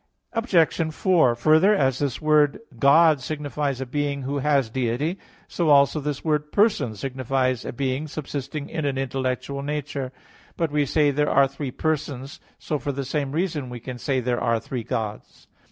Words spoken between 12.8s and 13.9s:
the same reason we